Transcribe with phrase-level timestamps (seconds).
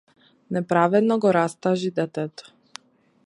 [0.51, 2.53] Неправедно го растажи детето.